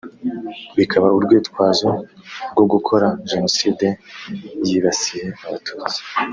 bikaba 0.77 1.07
urwitwazo 1.17 1.87
rwo 2.51 2.65
gukora 2.71 3.07
Jenoside 3.29 3.87
yibasiye 4.67 5.25
Abatutsi 5.45 5.99